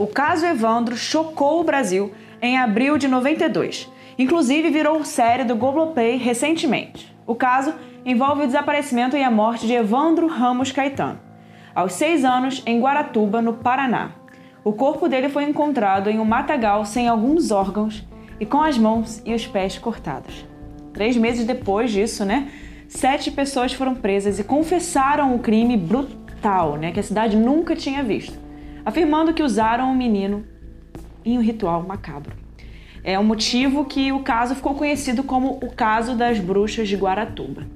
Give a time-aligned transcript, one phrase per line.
[0.00, 2.10] O caso Evandro chocou o Brasil
[2.40, 3.86] em abril de 92.
[4.18, 7.14] Inclusive virou série do Globoplay recentemente.
[7.26, 11.20] O caso envolve o desaparecimento e a morte de Evandro Ramos Caetano,
[11.74, 14.12] aos seis anos, em Guaratuba, no Paraná.
[14.64, 18.02] O corpo dele foi encontrado em um matagal sem alguns órgãos
[18.40, 20.46] e com as mãos e os pés cortados.
[20.94, 22.48] Três meses depois disso, né,
[22.88, 28.02] sete pessoas foram presas e confessaram o crime brutal, né, que a cidade nunca tinha
[28.02, 28.48] visto
[28.84, 30.44] afirmando que usaram o menino
[31.24, 32.34] em um ritual macabro.
[33.02, 37.66] É o motivo que o caso ficou conhecido como o caso das bruxas de Guaratuba.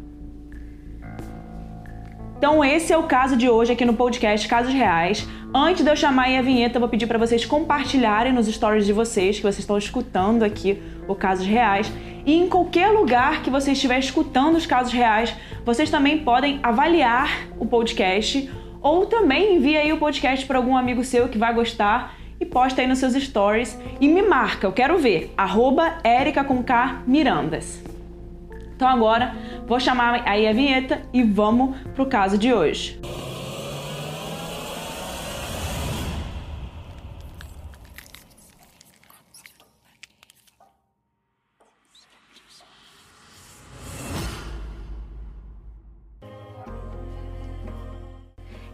[2.36, 5.26] Então esse é o caso de hoje aqui no podcast Casos Reais.
[5.54, 8.84] Antes de eu chamar aí a vinheta, eu vou pedir para vocês compartilharem nos stories
[8.84, 11.90] de vocês que vocês estão escutando aqui o Casos Reais.
[12.26, 17.46] E em qualquer lugar que você estiver escutando os casos reais, vocês também podem avaliar
[17.58, 18.50] o podcast
[18.84, 22.82] ou também envia aí o podcast para algum amigo seu que vai gostar e posta
[22.82, 26.00] aí nos seus stories e me marca, eu quero ver, arroba
[27.06, 27.82] Mirandas.
[28.76, 29.34] Então agora
[29.66, 33.00] vou chamar aí a vinheta e vamos pro caso de hoje.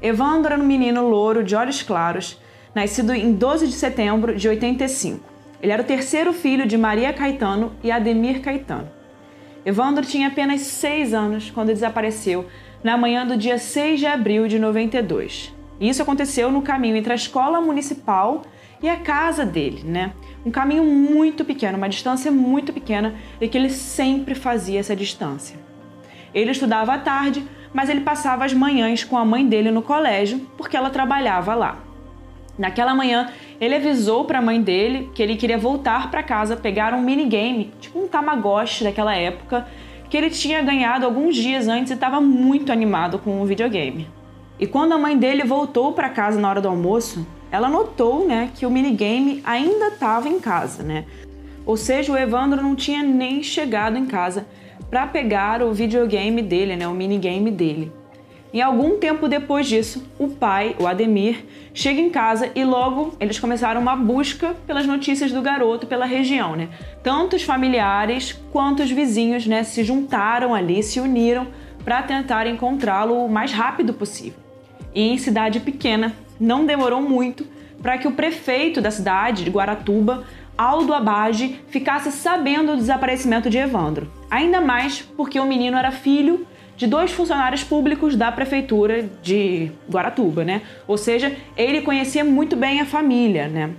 [0.03, 2.39] Evandro era um menino louro de olhos claros,
[2.75, 5.29] nascido em 12 de setembro de 85.
[5.63, 8.89] Ele era o terceiro filho de Maria Caetano e Ademir Caetano.
[9.65, 12.47] Evandro tinha apenas seis anos quando desapareceu
[12.83, 15.55] na manhã do dia 6 de abril de 92.
[15.79, 18.43] Isso aconteceu no caminho entre a escola municipal
[18.83, 20.15] e a casa dele, né?
[20.47, 25.59] Um caminho muito pequeno, uma distância muito pequena e que ele sempre fazia essa distância.
[26.33, 30.41] Ele estudava à tarde, mas ele passava as manhãs com a mãe dele no colégio
[30.57, 31.79] porque ela trabalhava lá.
[32.59, 36.93] Naquela manhã, ele avisou para a mãe dele que ele queria voltar para casa pegar
[36.93, 39.67] um minigame, tipo um Tamagotchi daquela época,
[40.11, 44.09] que ele tinha ganhado alguns dias antes e estava muito animado com o videogame.
[44.59, 48.51] E quando a mãe dele voltou para casa na hora do almoço, ela notou, né,
[48.55, 51.07] que o minigame ainda estava em casa, né?
[51.65, 54.47] Ou seja, o Evandro não tinha nem chegado em casa
[54.89, 57.93] para pegar o videogame dele, né, o minigame dele.
[58.53, 63.39] E algum tempo depois disso, o pai, o Ademir, chega em casa e logo eles
[63.39, 66.69] começaram uma busca pelas notícias do garoto pela região, né?
[67.01, 71.47] Tanto os familiares quanto os vizinhos, né, se juntaram ali, se uniram
[71.85, 74.41] para tentar encontrá-lo o mais rápido possível.
[74.93, 77.47] E em cidade pequena, não demorou muito
[77.81, 80.25] para que o prefeito da cidade de Guaratuba
[80.57, 84.11] Aldo Abage ficasse sabendo do desaparecimento de Evandro.
[84.31, 86.47] Ainda mais porque o menino era filho
[86.77, 90.63] de dois funcionários públicos da prefeitura de Guaratuba, né?
[90.87, 93.75] Ou seja, ele conhecia muito bem a família, né?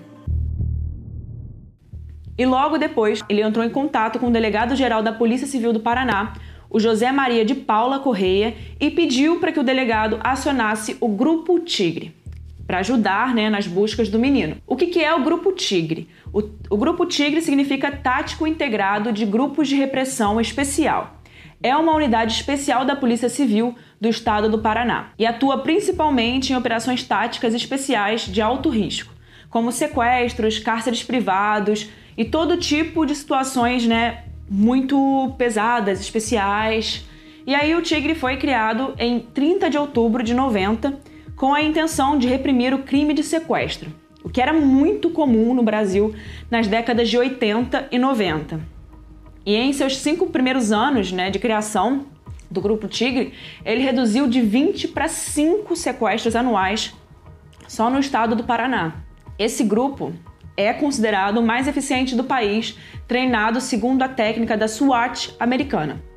[2.37, 6.33] E logo depois, ele entrou em contato com o delegado-geral da Polícia Civil do Paraná,
[6.69, 11.59] o José Maria de Paula Correia, e pediu para que o delegado acionasse o Grupo
[11.59, 12.20] Tigre
[12.71, 14.55] para ajudar né, nas buscas do menino.
[14.65, 16.07] O que, que é o Grupo Tigre?
[16.31, 21.17] O, o Grupo Tigre significa Tático Integrado de Grupos de Repressão Especial.
[21.61, 26.55] É uma unidade especial da Polícia Civil do Estado do Paraná e atua principalmente em
[26.55, 29.13] operações táticas especiais de alto risco,
[29.49, 37.05] como sequestros, cárceres privados e todo tipo de situações né, muito pesadas, especiais.
[37.45, 41.10] E aí o Tigre foi criado em 30 de outubro de 90
[41.41, 43.91] com a intenção de reprimir o crime de sequestro,
[44.23, 46.13] o que era muito comum no Brasil
[46.51, 48.61] nas décadas de 80 e 90.
[49.43, 52.05] E em seus cinco primeiros anos né, de criação
[52.47, 53.33] do Grupo Tigre,
[53.65, 56.93] ele reduziu de 20 para 5 sequestros anuais
[57.67, 58.97] só no estado do Paraná.
[59.39, 60.13] Esse grupo
[60.55, 66.10] é considerado o mais eficiente do país, treinado segundo a técnica da SWAT americana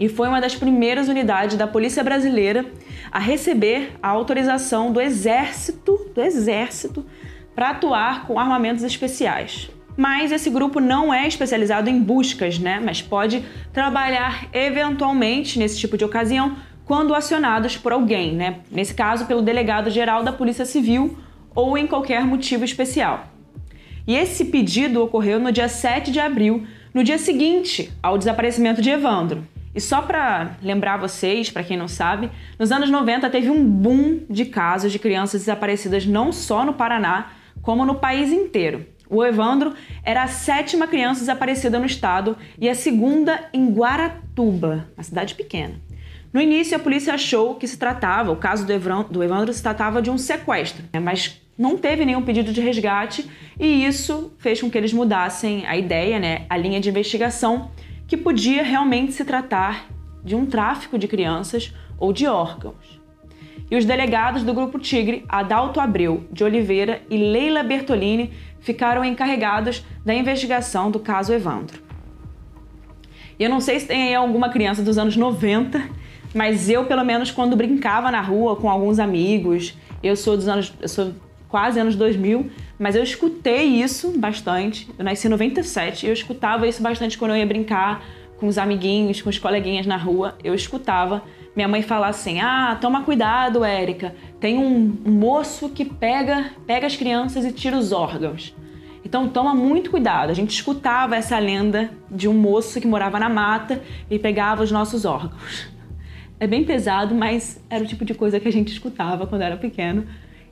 [0.00, 2.64] e foi uma das primeiras unidades da Polícia Brasileira
[3.12, 7.04] a receber a autorização do Exército, do Exército,
[7.54, 9.70] para atuar com armamentos especiais.
[9.94, 12.80] Mas esse grupo não é especializado em buscas, né?
[12.82, 18.60] Mas pode trabalhar eventualmente nesse tipo de ocasião quando acionados por alguém, né?
[18.70, 21.18] Nesse caso, pelo delegado geral da Polícia Civil
[21.54, 23.26] ou em qualquer motivo especial.
[24.06, 28.88] E esse pedido ocorreu no dia 7 de abril, no dia seguinte ao desaparecimento de
[28.88, 29.46] Evandro.
[29.74, 34.20] E só para lembrar vocês, para quem não sabe, nos anos 90 teve um boom
[34.28, 37.32] de casos de crianças desaparecidas não só no Paraná,
[37.62, 38.86] como no país inteiro.
[39.08, 39.74] O Evandro
[40.04, 45.74] era a sétima criança desaparecida no estado e a segunda em Guaratuba, uma cidade pequena.
[46.32, 50.10] No início, a polícia achou que se tratava, o caso do Evandro, se tratava de
[50.10, 51.00] um sequestro, né?
[51.00, 53.28] mas não teve nenhum pedido de resgate
[53.58, 57.70] e isso fez com que eles mudassem a ideia, né, a linha de investigação,
[58.10, 59.86] que podia realmente se tratar
[60.24, 63.00] de um tráfico de crianças ou de órgãos.
[63.70, 69.84] E os delegados do Grupo Tigre, Adalto Abreu de Oliveira e Leila Bertolini, ficaram encarregados
[70.04, 71.80] da investigação do caso Evandro.
[73.38, 75.80] E eu não sei se tem aí alguma criança dos anos 90,
[76.34, 80.74] mas eu, pelo menos, quando brincava na rua com alguns amigos, eu sou dos anos.
[80.80, 81.12] Eu sou
[81.50, 84.88] quase anos 2000, mas eu escutei isso bastante.
[84.96, 88.02] Eu nasci em 97 e eu escutava isso bastante quando eu ia brincar
[88.38, 90.36] com os amiguinhos, com os coleguinhas na rua.
[90.42, 91.22] Eu escutava
[91.54, 94.14] minha mãe falar assim: "Ah, toma cuidado, Érica.
[94.38, 98.54] Tem um, moço que pega, pega as crianças e tira os órgãos."
[99.04, 100.30] Então toma muito cuidado.
[100.30, 104.70] A gente escutava essa lenda de um moço que morava na mata e pegava os
[104.70, 105.68] nossos órgãos.
[106.38, 109.56] É bem pesado, mas era o tipo de coisa que a gente escutava quando era
[109.56, 110.06] pequeno.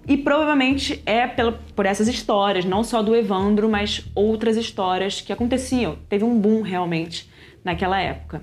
[0.08, 5.98] E provavelmente é por essas histórias, não só do Evandro, mas outras histórias que aconteciam.
[6.08, 7.28] Teve um boom realmente
[7.62, 8.42] naquela época.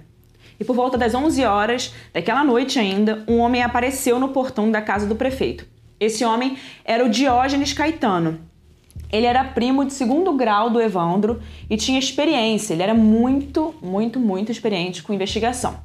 [0.59, 4.81] E por volta das 11 horas daquela noite ainda, um homem apareceu no portão da
[4.81, 5.65] casa do prefeito.
[5.99, 8.39] Esse homem era o Diógenes Caetano,
[9.11, 14.19] ele era primo de segundo grau do Evandro e tinha experiência, ele era muito, muito,
[14.19, 15.77] muito experiente com investigação.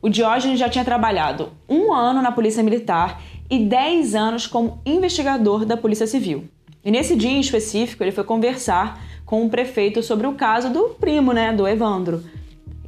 [0.00, 3.20] O Diógenes já tinha trabalhado um ano na Polícia Militar
[3.50, 6.44] e dez anos como investigador da Polícia Civil.
[6.84, 10.90] E nesse dia em específico, ele foi conversar com o prefeito sobre o caso do
[10.90, 12.22] primo, né, do Evandro.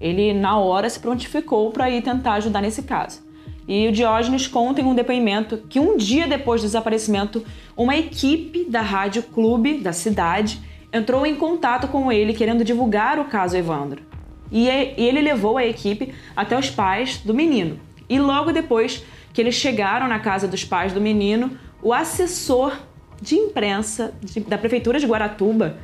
[0.00, 3.20] Ele, na hora, se prontificou para ir tentar ajudar nesse caso.
[3.66, 7.44] E o Diógenes conta em um depoimento que um dia depois do desaparecimento,
[7.76, 10.60] uma equipe da Rádio Clube da cidade
[10.92, 14.02] entrou em contato com ele querendo divulgar o caso Evandro.
[14.50, 17.78] E ele levou a equipe até os pais do menino.
[18.08, 22.76] E logo depois que eles chegaram na casa dos pais do menino, o assessor
[23.20, 24.14] de imprensa
[24.46, 25.78] da prefeitura de Guaratuba,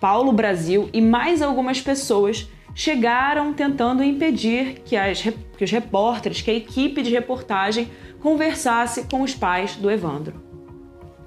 [0.00, 6.50] Paulo Brasil e mais algumas pessoas chegaram tentando impedir que, as, que os repórteres, que
[6.50, 7.90] a equipe de reportagem
[8.20, 10.42] conversasse com os pais do Evandro.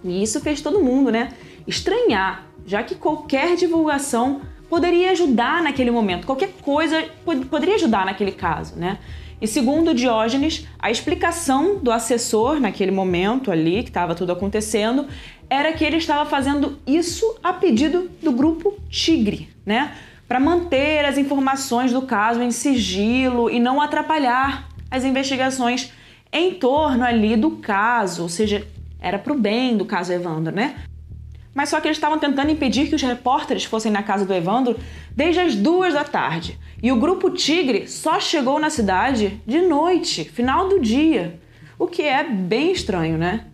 [0.03, 1.29] E isso fez todo mundo, né,
[1.65, 7.05] estranhar, já que qualquer divulgação poderia ajudar naquele momento, qualquer coisa
[7.49, 8.99] poderia ajudar naquele caso, né?
[9.41, 15.07] E segundo Diógenes, a explicação do assessor naquele momento ali, que estava tudo acontecendo,
[15.49, 19.93] era que ele estava fazendo isso a pedido do grupo Tigre, né?
[20.27, 25.91] para manter as informações do caso em sigilo e não atrapalhar as investigações
[26.31, 28.67] em torno ali do caso, ou seja,
[28.99, 30.75] era para o bem do caso Evandro, né?
[31.57, 34.77] Mas só que eles estavam tentando impedir que os repórteres fossem na casa do Evandro
[35.15, 36.55] desde as duas da tarde.
[36.83, 41.39] E o grupo Tigre só chegou na cidade de noite, final do dia.
[41.79, 43.45] O que é bem estranho, né?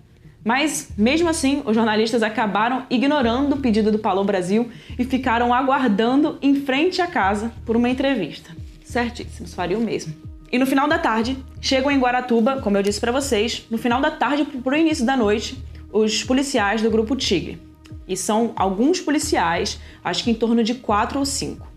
[0.44, 6.38] Mas, mesmo assim, os jornalistas acabaram ignorando o pedido do Palô Brasil e ficaram aguardando
[6.42, 8.54] em frente à casa por uma entrevista.
[8.84, 10.14] Certíssimos, faria o mesmo.
[10.52, 14.02] E no final da tarde, chegam em Guaratuba, como eu disse para vocês, no final
[14.02, 15.58] da tarde para o início da noite,
[15.90, 17.72] os policiais do Grupo Tigre.
[18.08, 21.68] E são alguns policiais, acho que em torno de quatro ou cinco.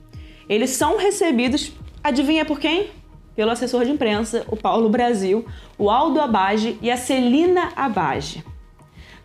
[0.49, 2.91] Eles são recebidos, adivinha por quem?
[3.35, 5.47] Pelo assessor de imprensa, o Paulo Brasil,
[5.77, 8.45] o Aldo Abage e a Celina Abage.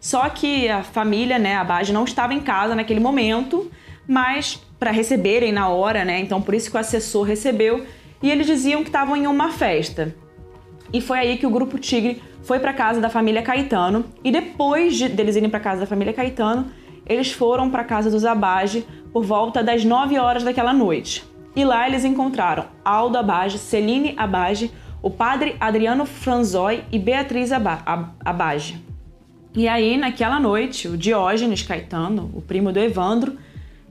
[0.01, 3.71] Só que a família, né, a Bage não estava em casa naquele momento,
[4.07, 6.19] mas para receberem na hora, né?
[6.19, 7.85] Então por isso que o assessor recebeu
[8.21, 10.15] e eles diziam que estavam em uma festa.
[10.91, 14.95] E foi aí que o grupo Tigre foi para casa da família Caetano e depois
[14.95, 16.71] de, deles irem para casa da família Caetano,
[17.11, 21.23] eles foram para casa dos Abage por volta das 9 horas daquela noite.
[21.55, 28.81] E lá eles encontraram Aldo Abage, Celine Abage, o padre Adriano Franzói e Beatriz Abage.
[29.53, 33.37] E aí, naquela noite, o Diógenes Caetano, o primo do Evandro,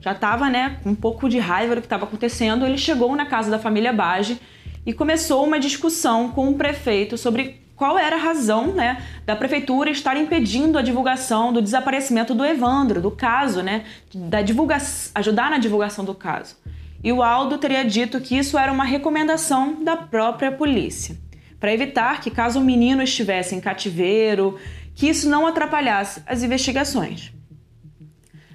[0.01, 2.65] já estava né, com um pouco de raiva do que estava acontecendo.
[2.65, 4.41] Ele chegou na casa da família Bage
[4.87, 9.89] e começou uma discussão com o prefeito sobre qual era a razão né, da prefeitura
[9.89, 14.77] estar impedindo a divulgação do desaparecimento do Evandro, do caso, né, da divulga
[15.15, 16.59] ajudar na divulgação do caso.
[17.03, 21.17] E o Aldo teria dito que isso era uma recomendação da própria polícia,
[21.59, 24.59] para evitar que, caso o menino estivesse em cativeiro,
[24.95, 27.33] que isso não atrapalhasse as investigações.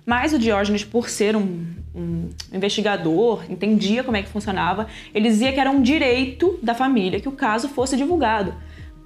[0.05, 1.65] Mas o Diógenes, por ser um,
[1.95, 7.19] um, investigador, entendia como é que funcionava, ele dizia que era um direito da família
[7.19, 8.53] que o caso fosse divulgado,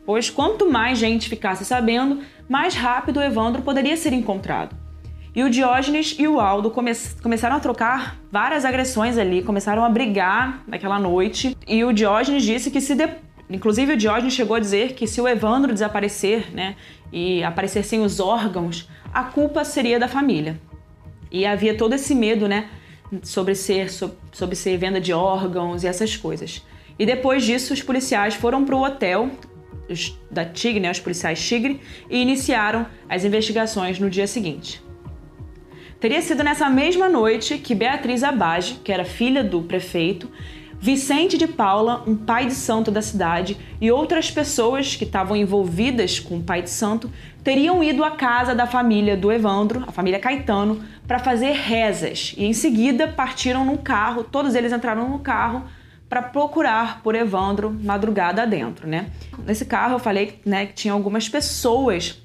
[0.09, 4.75] pois quanto mais gente ficasse sabendo, mais rápido Evandro poderia ser encontrado.
[5.35, 9.89] E o Diógenes e o Aldo come começaram a trocar várias agressões ali, começaram a
[9.89, 11.55] brigar naquela noite.
[11.67, 12.97] E o Diógenes disse que se,
[13.47, 16.75] Inclusive o Diógenes chegou a dizer que se o Evandro desaparecer, né,
[17.13, 20.59] e aparecer sem os órgãos, a culpa seria da família.
[21.31, 22.67] E havia todo esse medo, né,
[23.21, 26.65] sobre ser sobre ser venda de órgãos e essas coisas.
[26.97, 29.29] E depois disso, os policiais foram para o hotel
[30.29, 34.81] da Tigre, né, os policiais Tigre, e iniciaram as investigações no dia seguinte.
[36.00, 40.31] Teria sido nessa mesma noite que Beatriz Abage, que era filha do prefeito,
[40.81, 46.22] Vicente de Paula, um pai de santo da cidade, e outras pessoas que estavam envolvidas
[46.22, 47.12] com o pai de santo
[47.43, 52.34] teriam ido à casa da família do Evandro, a família Caetano, para fazer rezas.
[52.38, 55.65] E em seguida partiram num carro, todos eles entraram no carro
[56.09, 59.11] para procurar por Evandro madrugada dentro, né?
[59.45, 62.21] Nesse carro eu falei, né, que tinha algumas pessoas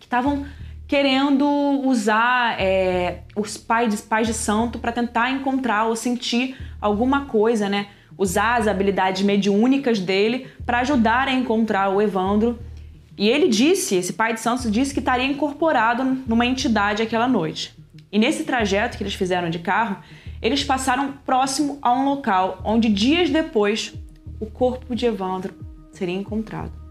[0.00, 0.46] que estavam
[0.88, 1.46] querendo
[1.84, 7.68] usar é, os pais de, pais de santo para tentar encontrar ou sentir alguma coisa,
[7.68, 7.88] né?
[8.16, 12.58] Usar as habilidades mediúnicas dele para ajudar a encontrar o Evandro.
[13.18, 17.76] E ele disse, esse pai de santo disse que estaria incorporado numa entidade aquela noite.
[18.10, 19.98] E nesse trajeto que eles fizeram de carro,
[20.40, 23.94] eles passaram próximo a um local onde dias depois
[24.40, 25.54] o corpo de Evandro
[25.90, 26.88] seria encontrado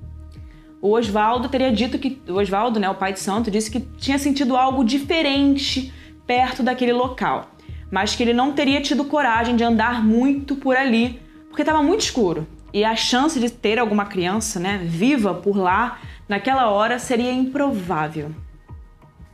[0.81, 4.19] o Oswaldo teria dito que o Oswaldo, né, o pai de santo, disse que tinha
[4.19, 5.93] sentido algo diferente
[6.25, 7.51] perto daquele local,
[7.89, 12.01] mas que ele não teria tido coragem de andar muito por ali, porque estava muito
[12.01, 12.47] escuro.
[12.73, 18.31] E a chance de ter alguma criança, né, viva por lá naquela hora seria improvável.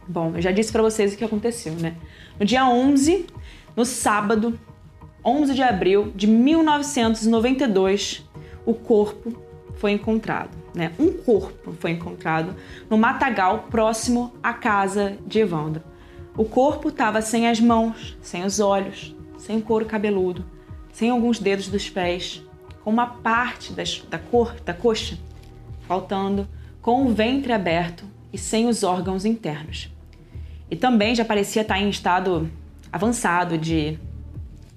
[0.07, 1.95] Bom, eu já disse para vocês o que aconteceu, né?
[2.39, 3.25] No dia 11,
[3.75, 4.59] no sábado,
[5.25, 8.27] 11 de abril de 1992,
[8.65, 9.33] o corpo
[9.75, 10.51] foi encontrado.
[10.73, 10.91] Né?
[10.99, 12.55] Um corpo foi encontrado
[12.89, 15.83] no matagal próximo à casa de Evandro.
[16.35, 20.43] O corpo estava sem as mãos, sem os olhos, sem couro cabeludo,
[20.91, 22.43] sem alguns dedos dos pés,
[22.83, 25.17] com uma parte das, da cor da coxa
[25.81, 26.47] faltando,
[26.81, 29.91] com o ventre aberto e sem os órgãos internos.
[30.71, 32.49] E também já parecia estar em estado
[32.93, 33.99] avançado de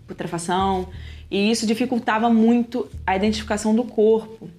[0.09, 0.89] putrefação,
[1.31, 4.51] e isso dificultava muito a identificação do corpo,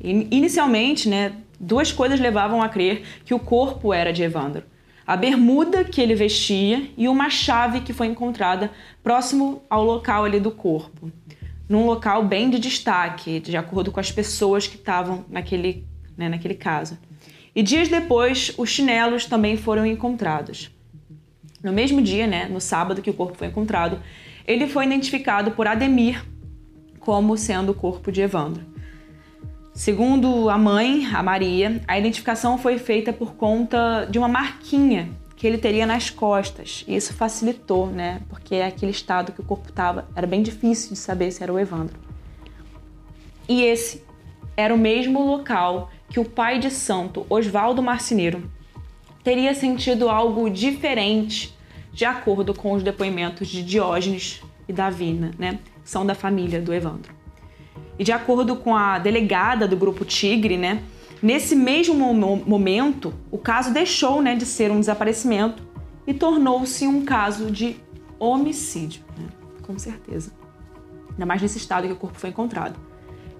[0.00, 4.62] Inicialmente, né, duas coisas levavam a crer que o corpo era de Evandro.
[5.04, 8.70] A bermuda que ele vestia e uma chave que foi encontrada
[9.02, 11.10] próximo ao local ali do corpo.
[11.68, 15.86] Num local bem de destaque, de acordo com as pessoas que estavam naquele,
[16.16, 16.98] né, naquele caso.
[17.54, 20.70] E dias depois, os chinelos também foram encontrados.
[21.62, 24.00] No mesmo dia, né, no sábado que o corpo foi encontrado,
[24.46, 26.24] ele foi identificado por Ademir
[27.00, 28.64] como sendo o corpo de Evandro.
[29.74, 35.46] Segundo a mãe, a Maria, a identificação foi feita por conta de uma marquinha que
[35.46, 36.84] ele teria nas costas.
[36.88, 38.20] Isso facilitou, né?
[38.28, 41.58] Porque aquele estado que o corpo estava era bem difícil de saber se era o
[41.58, 41.96] Evandro.
[43.48, 44.02] E esse
[44.56, 48.50] era o mesmo local que o pai de santo, Oswaldo Marceneiro,
[49.28, 51.54] teria sentido algo diferente,
[51.92, 55.58] de acordo com os depoimentos de Diógenes e Davina, né?
[55.84, 57.12] São da família do Evandro.
[57.98, 60.82] E de acordo com a delegada do grupo Tigre, né,
[61.22, 65.62] nesse mesmo momento, o caso deixou né, de ser um desaparecimento
[66.06, 67.76] e tornou-se um caso de
[68.18, 69.26] homicídio, né?
[69.60, 70.32] com certeza.
[71.10, 72.80] Ainda mais nesse estado que o corpo foi encontrado.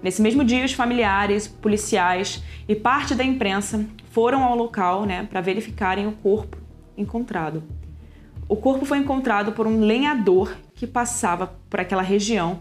[0.03, 3.83] Nesse mesmo dia, os familiares, policiais e parte da imprensa
[4.19, 6.57] foram ao local né, para verificarem o corpo
[6.97, 7.63] encontrado.
[8.49, 12.59] O corpo foi encontrado por um lenhador que passava por aquela região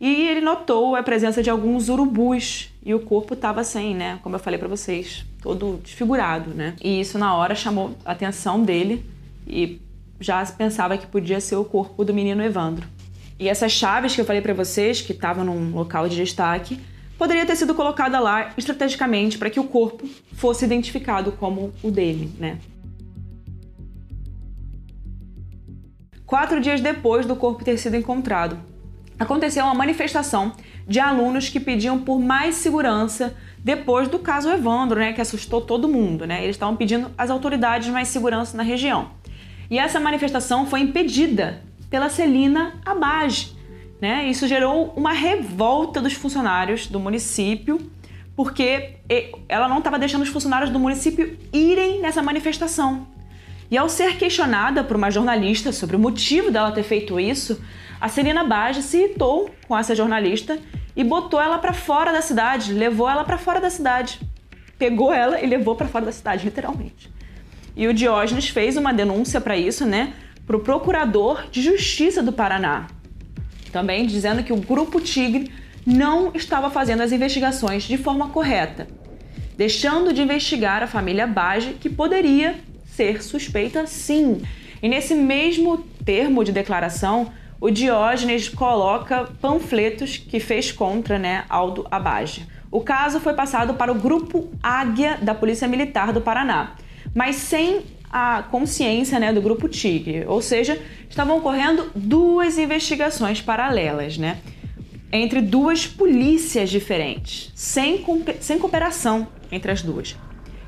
[0.00, 4.20] e ele notou a presença de alguns urubus e o corpo estava sem, né?
[4.22, 6.76] Como eu falei para vocês, todo desfigurado, né?
[6.80, 9.04] E isso na hora chamou a atenção dele
[9.44, 9.80] e
[10.20, 12.86] já pensava que podia ser o corpo do menino Evandro.
[13.40, 16.78] E essas chaves que eu falei para vocês, que estavam num local de destaque,
[17.22, 22.28] poderia ter sido colocada lá estrategicamente para que o corpo fosse identificado como o dele,
[22.36, 22.58] né?
[26.26, 28.58] Quatro dias depois do corpo ter sido encontrado,
[29.20, 30.52] aconteceu uma manifestação
[30.84, 35.86] de alunos que pediam por mais segurança depois do caso Evandro, né, que assustou todo
[35.86, 36.42] mundo, né?
[36.42, 39.10] Eles estavam pedindo às autoridades mais segurança na região.
[39.70, 43.56] E essa manifestação foi impedida pela Celina Abage,
[44.02, 44.28] né?
[44.28, 47.78] Isso gerou uma revolta dos funcionários do município,
[48.34, 48.96] porque
[49.48, 53.06] ela não estava deixando os funcionários do município irem nessa manifestação.
[53.70, 57.62] E ao ser questionada por uma jornalista sobre o motivo dela ter feito isso,
[58.00, 60.58] a Celina Bage se irritou com essa jornalista
[60.96, 64.20] e botou ela para fora da cidade, levou ela para fora da cidade.
[64.80, 67.08] Pegou ela e levou para fora da cidade, literalmente.
[67.76, 70.12] E o Diógenes fez uma denúncia para isso, né,
[70.48, 72.88] o procurador de justiça do Paraná.
[73.72, 75.50] Também dizendo que o Grupo Tigre
[75.84, 78.86] não estava fazendo as investigações de forma correta,
[79.56, 84.42] deixando de investigar a família Bage, que poderia ser suspeita sim.
[84.82, 91.86] E nesse mesmo termo de declaração, o Diógenes coloca panfletos que fez contra né, Aldo
[91.90, 92.46] Abage.
[92.70, 96.72] O caso foi passado para o Grupo Águia da Polícia Militar do Paraná,
[97.14, 100.78] mas sem a consciência né, do Grupo Tigre, ou seja,
[101.08, 104.38] estavam ocorrendo duas investigações paralelas, né,
[105.10, 108.04] entre duas polícias diferentes, sem,
[108.38, 110.14] sem cooperação entre as duas.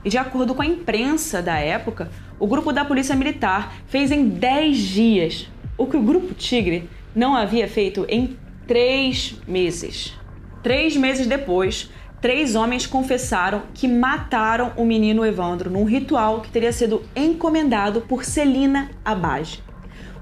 [0.03, 4.29] E de acordo com a imprensa da época, o grupo da Polícia Militar fez em
[4.29, 8.37] 10 dias o que o Grupo Tigre não havia feito em
[8.67, 10.15] três meses.
[10.63, 11.91] Três meses depois,
[12.25, 18.25] três homens confessaram que mataram o menino Evandro num ritual que teria sido encomendado por
[18.25, 19.63] Celina Abage.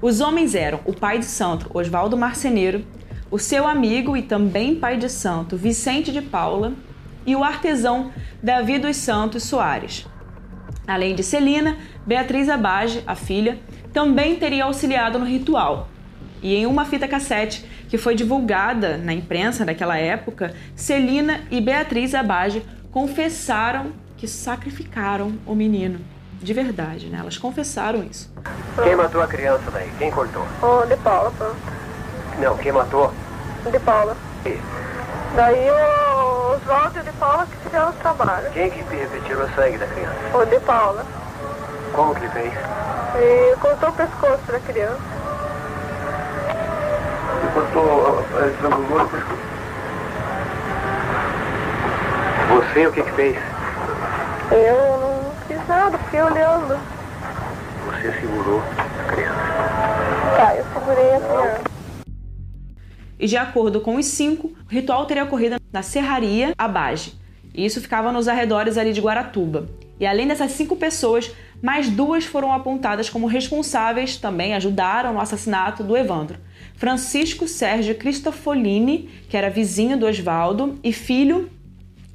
[0.01, 2.85] Os homens eram o pai de santo Oswaldo Marceneiro,
[3.31, 6.73] o seu amigo e também pai de santo Vicente de Paula
[7.25, 8.11] e o artesão
[8.43, 10.05] Davi dos Santos Soares.
[10.85, 13.59] Além de Celina, Beatriz Abage, a filha,
[13.93, 15.87] também teria auxiliado no ritual.
[16.43, 22.13] E em uma fita cassete que foi divulgada na imprensa daquela época, Celina e Beatriz
[22.13, 25.99] Abage confessaram que sacrificaram o menino.
[26.41, 27.19] De verdade, né?
[27.21, 28.29] Elas confessaram isso.
[28.83, 29.89] Quem matou a criança daí?
[29.97, 30.45] Quem cortou?
[30.61, 31.55] Oh, de Paula, pronto.
[32.37, 33.13] Não, quem matou?
[33.71, 34.17] De Paula.
[34.45, 34.59] E
[35.35, 38.51] Daí o Oswaldo de Paula que fizeram o trabalho.
[38.51, 40.37] quem que retirou sangue da criança?
[40.37, 41.05] O de Paula.
[41.93, 42.53] Como que fez?
[43.15, 45.22] E cortou o pescoço da criança.
[47.43, 49.37] Você cortou, estrangulou o pescoço.
[52.49, 53.37] Você o que que fez?
[54.49, 56.79] Eu não fiz nada, fiquei olhando.
[57.85, 59.35] Você segurou a criança.
[60.37, 61.61] Tá, eu segurei a criança.
[63.19, 67.19] E de acordo com os cinco, o ritual teria ocorrido na Serraria Abage.
[67.53, 69.67] E isso ficava nos arredores ali de Guaratuba.
[69.99, 71.29] E além dessas cinco pessoas,
[71.61, 76.37] mais duas foram apontadas como responsáveis, também ajudaram no assassinato do Evandro.
[76.83, 81.49] Francisco Sérgio Cristofolini, que era vizinho do Oswaldo e filho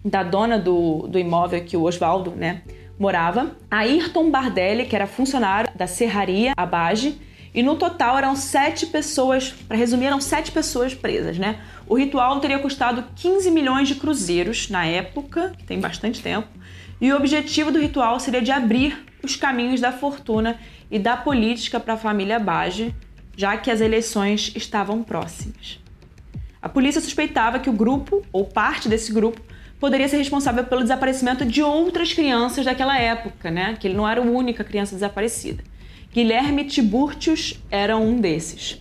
[0.05, 2.61] da dona do, do imóvel que o Oswaldo né,
[2.99, 3.57] morava.
[3.71, 7.19] Ayrton Bardelli, que era funcionário da Serraria Abage.
[7.55, 11.61] E no total eram sete pessoas, para resumir, eram sete pessoas presas, né?
[11.87, 16.47] O ritual teria custado 15 milhões de cruzeiros na época, que tem bastante tempo,
[17.01, 20.59] e o objetivo do ritual seria de abrir os caminhos da fortuna
[20.91, 22.95] e da política para a família Bage,
[23.39, 25.79] já que as eleições estavam próximas.
[26.61, 29.41] A polícia suspeitava que o grupo, ou parte desse grupo,
[29.79, 33.77] poderia ser responsável pelo desaparecimento de outras crianças daquela época, né?
[33.79, 35.63] Que ele não era a única criança desaparecida.
[36.13, 38.81] Guilherme Tiburtius era um desses.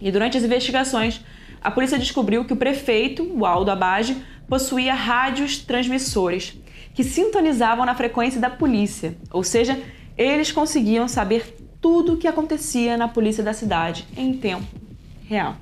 [0.00, 1.20] E durante as investigações,
[1.60, 4.16] a polícia descobriu que o prefeito, o Aldo Abage,
[4.48, 6.58] possuía rádios transmissores
[6.94, 9.78] que sintonizavam na frequência da polícia, ou seja,
[10.16, 14.64] eles conseguiam saber tudo o que acontecia na polícia da cidade em tempo
[15.28, 15.54] real.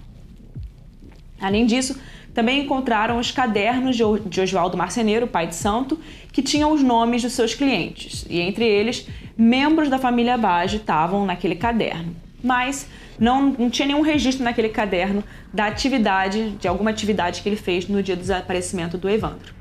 [1.41, 2.01] Além disso,
[2.33, 5.99] também encontraram os cadernos de Oswaldo Marceneiro, pai de santo,
[6.33, 11.27] que tinham os nomes dos seus clientes, e entre eles, membros da família Bage estavam
[11.27, 12.15] naquele caderno.
[12.41, 12.87] Mas
[13.19, 17.89] não, não tinha nenhum registro naquele caderno da atividade, de alguma atividade que ele fez
[17.89, 19.53] no dia do desaparecimento do Evandro.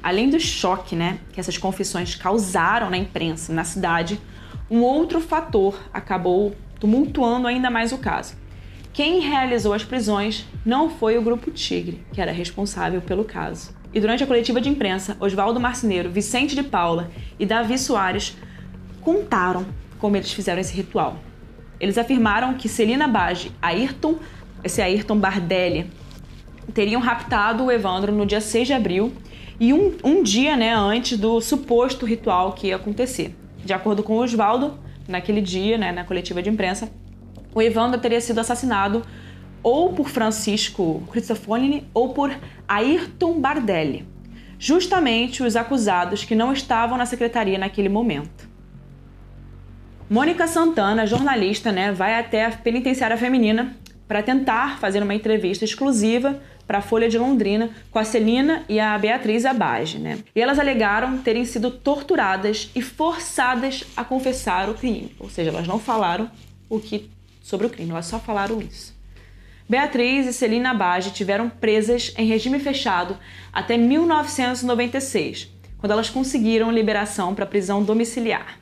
[0.00, 4.20] Além do choque né, que essas confissões causaram na imprensa, na cidade,
[4.70, 8.34] um outro fator acabou tumultuando ainda mais o caso.
[8.92, 13.74] Quem realizou as prisões não foi o Grupo Tigre, que era responsável pelo caso.
[13.92, 18.36] E durante a coletiva de imprensa, Oswaldo Marceneiro, Vicente de Paula e Davi Soares
[19.00, 19.66] contaram
[19.98, 21.18] como eles fizeram esse ritual.
[21.78, 24.16] Eles afirmaram que Celina Bage, Ayrton,
[24.62, 25.90] esse Ayrton Bardelli,
[26.72, 29.12] teriam raptado o Evandro no dia 6 de abril
[29.60, 33.34] e um, um dia né, antes do suposto ritual que ia acontecer.
[33.64, 36.90] De acordo com Oswaldo, naquele dia, né, na coletiva de imprensa,
[37.54, 39.02] o Evandro teria sido assassinado
[39.62, 42.30] ou por Francisco Cristofolini ou por
[42.68, 44.06] Ayrton Bardelli,
[44.58, 48.48] justamente os acusados que não estavam na secretaria naquele momento.
[50.10, 53.74] Mônica Santana, jornalista, né, vai até a penitenciária feminina
[54.06, 58.80] para tentar fazer uma entrevista exclusiva para a Folha de Londrina com a Celina e
[58.80, 60.18] a Beatriz Abage, né?
[60.34, 65.66] E elas alegaram terem sido torturadas e forçadas a confessar o crime, ou seja, elas
[65.66, 66.30] não falaram
[66.68, 67.10] o que
[67.42, 68.94] sobre o crime, elas só falaram isso.
[69.68, 73.16] Beatriz e Celina Abage tiveram presas em regime fechado
[73.52, 75.48] até 1996,
[75.78, 78.58] quando elas conseguiram liberação para prisão domiciliar.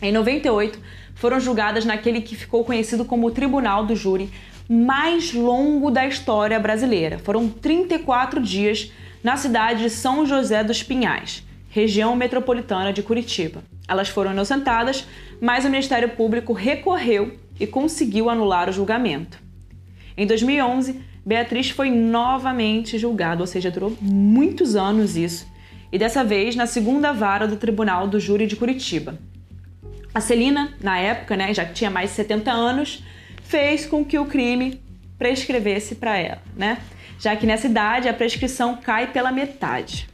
[0.00, 0.78] Em 98,
[1.14, 4.30] foram julgadas naquele que ficou conhecido como Tribunal do Júri
[4.68, 7.18] mais longo da história brasileira.
[7.18, 8.92] Foram 34 dias
[9.24, 13.62] na cidade de São José dos Pinhais, região metropolitana de Curitiba.
[13.88, 15.06] Elas foram inocentadas,
[15.40, 19.38] mas o Ministério Público recorreu e conseguiu anular o julgamento.
[20.16, 25.46] Em 2011, Beatriz foi novamente julgada, ou seja, durou muitos anos isso,
[25.90, 29.18] e dessa vez na segunda vara do Tribunal do Júri de Curitiba.
[30.14, 33.02] A Celina, na época, né, já tinha mais de 70 anos,
[33.48, 34.80] fez com que o crime
[35.18, 36.78] prescrevesse para ela, né?
[37.18, 40.06] Já que nessa idade a prescrição cai pela metade.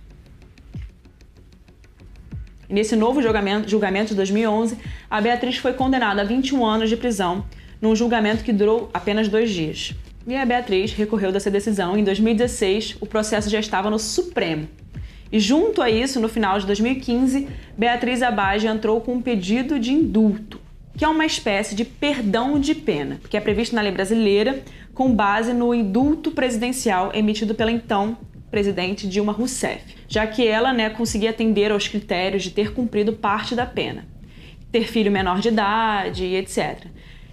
[2.68, 4.78] Nesse novo julgamento, julgamento de 2011,
[5.10, 7.44] a Beatriz foi condenada a 21 anos de prisão,
[7.80, 9.92] num julgamento que durou apenas dois dias.
[10.26, 11.98] E a Beatriz recorreu dessa decisão.
[11.98, 14.66] Em 2016, o processo já estava no Supremo.
[15.30, 19.92] E junto a isso, no final de 2015, Beatriz Abage entrou com um pedido de
[19.92, 20.63] indulto,
[20.96, 24.62] que é uma espécie de perdão de pena, que é previsto na lei brasileira
[24.94, 28.16] com base no indulto presidencial emitido pela então
[28.50, 33.56] presidente Dilma Rousseff, já que ela né, conseguia atender aos critérios de ter cumprido parte
[33.56, 34.06] da pena,
[34.70, 36.86] ter filho menor de idade e etc.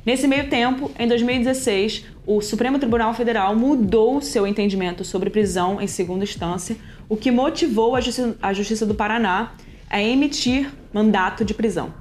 [0.03, 5.85] Nesse meio tempo, em 2016, o Supremo Tribunal Federal mudou seu entendimento sobre prisão em
[5.85, 6.75] segunda instância,
[7.07, 9.51] o que motivou a Justiça, a Justiça do Paraná
[9.87, 12.00] a emitir mandato de prisão.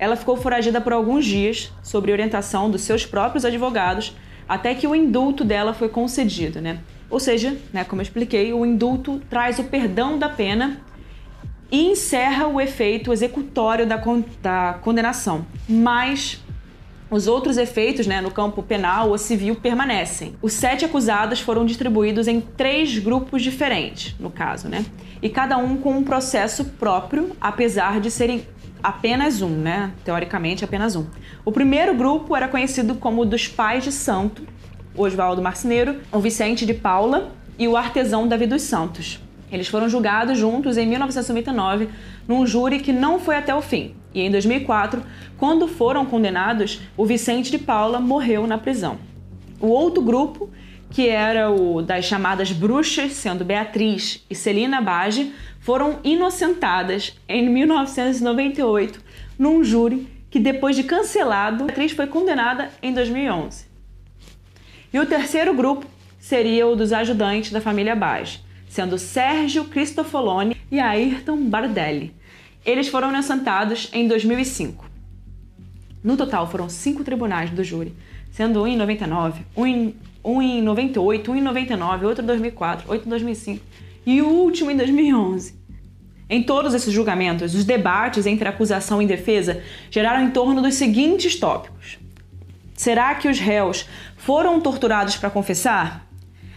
[0.00, 4.16] Ela ficou foragida por alguns dias, sob orientação dos seus próprios advogados,
[4.48, 6.80] até que o indulto dela foi concedido, né?
[7.10, 10.80] Ou seja, né, como eu expliquei, o indulto traz o perdão da pena
[11.70, 15.44] e encerra o efeito executório da, con da condenação.
[15.68, 16.40] Mas
[17.10, 20.34] os outros efeitos né, no campo penal ou civil permanecem.
[20.40, 24.86] Os sete acusados foram distribuídos em três grupos diferentes, no caso, né?
[25.20, 28.46] E cada um com um processo próprio, apesar de serem
[28.82, 29.92] apenas um, né?
[30.04, 31.06] Teoricamente, apenas um.
[31.44, 34.42] O primeiro grupo era conhecido como dos Pais de Santo,
[34.96, 39.20] Oswaldo Marceneiro, o Vicente de Paula e o artesão Davi dos Santos.
[39.50, 41.88] Eles foram julgados juntos em 1999
[42.26, 43.94] num júri que não foi até o fim.
[44.14, 45.02] E em 2004,
[45.36, 48.98] quando foram condenados, o Vicente de Paula morreu na prisão.
[49.60, 50.48] O outro grupo,
[50.90, 59.00] que era o das chamadas bruxas, sendo Beatriz e Celina Bage, foram inocentadas em 1998
[59.38, 63.66] num júri que depois de cancelado, Beatriz foi condenada em 2011.
[64.92, 65.86] E o terceiro grupo
[66.18, 72.14] seria o dos ajudantes da família Bage, sendo Sérgio Cristofoloni e Ayrton Bardelli.
[72.64, 74.88] Eles foram inocentados em 2005.
[76.02, 77.94] No total, foram cinco tribunais do júri,
[78.30, 82.90] sendo um em 99, um em, um em 98, um em 99, outro em 2004,
[82.90, 83.64] outro em 2005
[84.06, 85.54] e o último em 2011.
[86.28, 91.36] Em todos esses julgamentos, os debates entre acusação e defesa geraram em torno dos seguintes
[91.36, 91.98] tópicos:
[92.74, 96.06] Será que os réus foram torturados para confessar?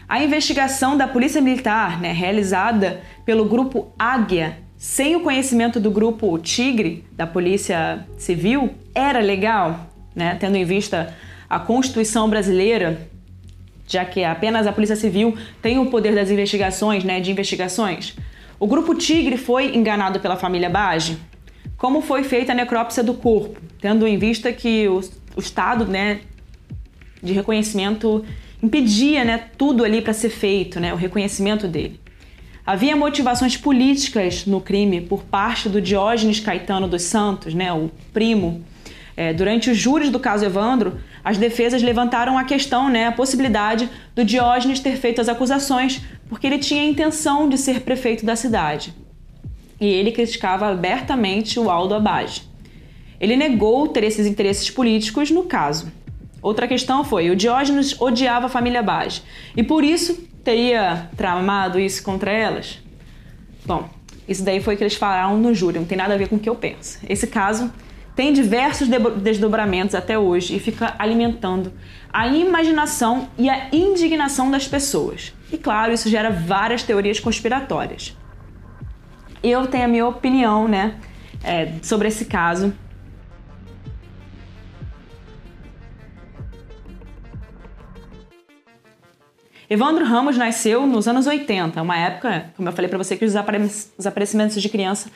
[0.07, 6.37] A investigação da Polícia Militar, né, realizada pelo grupo Águia, sem o conhecimento do grupo
[6.37, 10.35] Tigre, da Polícia Civil, era legal, né?
[10.35, 11.15] tendo em vista
[11.49, 13.09] a Constituição brasileira,
[13.93, 18.15] já que apenas a Polícia Civil tem o poder das investigações, né, de investigações.
[18.59, 21.17] O grupo Tigre foi enganado pela família Bage?
[21.77, 25.01] Como foi feita a necrópsia do corpo, tendo em vista que o,
[25.35, 26.21] o estado, né,
[27.21, 28.25] de reconhecimento
[28.61, 31.99] impedia, né, tudo ali para ser feito, né, o reconhecimento dele.
[32.65, 38.63] Havia motivações políticas no crime por parte do Diógenes Caetano dos Santos, né, o primo.
[39.15, 43.89] É, durante os júris do caso Evandro, as defesas levantaram a questão, né, a possibilidade
[44.15, 48.35] do Diógenes ter feito as acusações porque ele tinha a intenção de ser prefeito da
[48.35, 48.93] cidade.
[49.79, 52.43] E ele criticava abertamente o Aldo Abage.
[53.19, 55.91] Ele negou ter esses interesses políticos no caso.
[56.41, 59.21] Outra questão foi: o Diógenes odiava a família Abage
[59.55, 62.79] e por isso teria tramado isso contra elas?
[63.65, 63.89] Bom,
[64.27, 66.35] isso daí foi o que eles falaram no júri, não tem nada a ver com
[66.35, 66.99] o que eu penso.
[67.07, 67.71] Esse caso
[68.15, 68.87] tem diversos
[69.21, 71.73] desdobramentos até hoje e fica alimentando
[72.11, 75.33] a imaginação e a indignação das pessoas.
[75.51, 78.15] E claro, isso gera várias teorias conspiratórias.
[79.41, 80.95] Eu tenho a minha opinião, né,
[81.43, 82.73] é, sobre esse caso
[89.73, 93.35] Evandro Ramos nasceu nos anos 80, uma época, como eu falei para você, que os
[94.05, 95.09] aparecimentos de criança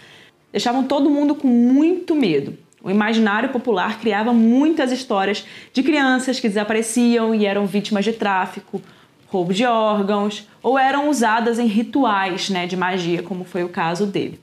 [0.51, 2.57] deixavam todo mundo com muito medo.
[2.88, 8.82] O imaginário popular criava muitas histórias de crianças que desapareciam e eram vítimas de tráfico,
[9.28, 14.06] roubo de órgãos ou eram usadas em rituais né, de magia, como foi o caso
[14.06, 14.39] dele.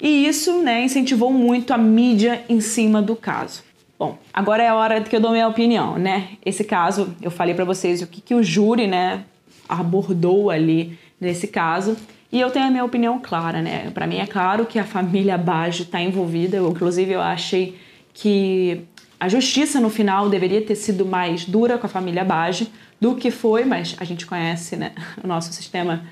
[0.00, 3.62] E isso né, incentivou muito a mídia em cima do caso.
[3.96, 6.30] Bom, agora é a hora que eu dou minha opinião, né?
[6.44, 9.22] Esse caso, eu falei para vocês o que, que o júri, né,
[9.68, 11.96] abordou ali nesse caso.
[12.32, 13.92] E eu tenho a minha opinião clara, né?
[13.94, 16.56] Para mim é claro que a família Baggio está envolvida.
[16.56, 17.83] Eu, inclusive, eu achei
[18.14, 18.82] que
[19.20, 22.66] a justiça no final deveria ter sido mais dura com a família Baggio
[23.00, 26.04] do que foi, mas a gente conhece, né, o nosso sistema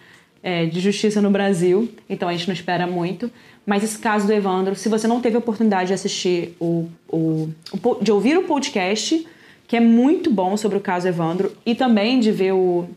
[0.42, 3.30] é, de justiça no Brasil, então a gente não espera muito.
[3.64, 7.48] Mas esse caso do Evandro, se você não teve a oportunidade de assistir o, o,
[7.72, 9.24] o de ouvir o podcast,
[9.68, 12.88] que é muito bom sobre o caso Evandro, e também de ver o,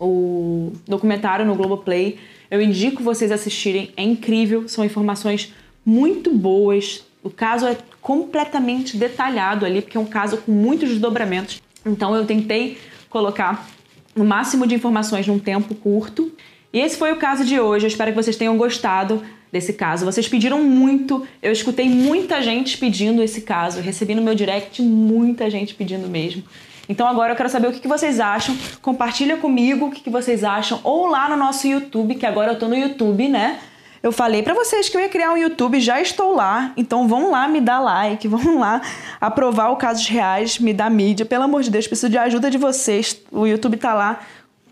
[0.00, 2.18] o documentário no Globoplay,
[2.50, 3.92] eu indico vocês assistirem.
[3.96, 5.52] É incrível, são informações
[5.86, 7.04] muito boas.
[7.22, 11.62] O caso é completamente detalhado ali, porque é um caso com muitos desdobramentos.
[11.86, 12.76] Então eu tentei
[13.08, 13.66] colocar
[14.14, 16.30] o máximo de informações num tempo curto.
[16.70, 17.86] E esse foi o caso de hoje.
[17.86, 20.04] Eu espero que vocês tenham gostado desse caso.
[20.04, 25.48] Vocês pediram muito, eu escutei muita gente pedindo esse caso, recebi no meu direct muita
[25.48, 26.42] gente pedindo mesmo.
[26.86, 28.54] Então agora eu quero saber o que vocês acham.
[28.82, 30.78] Compartilha comigo o que vocês acham.
[30.84, 33.60] Ou lá no nosso YouTube, que agora eu tô no YouTube, né?
[34.04, 36.74] Eu falei para vocês que eu ia criar um YouTube, já estou lá.
[36.76, 38.82] Então vão lá me dar like, vão lá
[39.18, 41.24] aprovar o Casos Reais, me dar mídia.
[41.24, 43.18] Pelo amor de Deus, preciso de ajuda de vocês.
[43.32, 44.20] O YouTube tá lá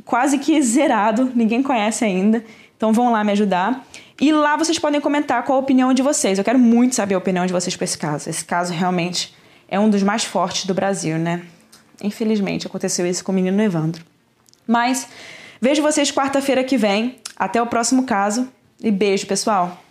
[0.04, 2.44] quase que zerado, ninguém conhece ainda.
[2.76, 3.82] Então vão lá me ajudar.
[4.20, 6.36] E lá vocês podem comentar qual a opinião de vocês.
[6.36, 8.28] Eu quero muito saber a opinião de vocês para esse caso.
[8.28, 9.34] Esse caso realmente
[9.66, 11.40] é um dos mais fortes do Brasil, né?
[12.02, 14.04] Infelizmente, aconteceu isso com o menino Evandro.
[14.66, 15.08] Mas
[15.58, 17.16] vejo vocês quarta-feira que vem.
[17.34, 18.46] Até o próximo caso
[18.82, 19.81] e beijo, pessoal!